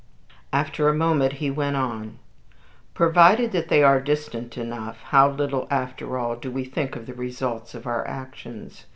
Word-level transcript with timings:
After 0.51 0.89
a 0.89 0.95
moment 0.95 1.33
he 1.33 1.51
went 1.51 1.75
on, 1.75 2.17
"Provided 2.95 3.51
that 3.51 3.67
they 3.67 3.83
are 3.83 4.01
distant 4.01 4.57
enough, 4.57 4.99
how 5.03 5.29
little, 5.29 5.67
after 5.69 6.17
all, 6.17 6.35
do 6.35 6.49
we 6.49 6.63
think 6.65 6.95
of 6.95 7.05
the 7.05 7.13
results 7.13 7.75
of 7.75 7.85
our 7.85 8.07
actions! 8.07 8.87